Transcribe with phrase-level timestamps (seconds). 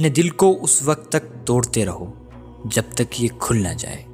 [0.00, 2.12] اپنے دل کو اس وقت تک توڑتے رہو
[2.64, 4.09] جب تک یہ کھل نہ جائے۔